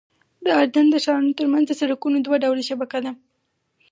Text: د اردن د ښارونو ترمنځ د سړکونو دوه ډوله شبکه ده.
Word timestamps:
د 0.45 0.47
اردن 0.59 0.85
د 0.91 0.95
ښارونو 1.03 1.37
ترمنځ 1.39 1.65
د 1.67 1.73
سړکونو 1.81 2.17
دوه 2.25 2.37
ډوله 2.43 2.63
شبکه 2.69 2.99
ده. 3.05 3.11